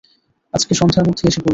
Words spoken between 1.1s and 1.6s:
এসে পড়বে।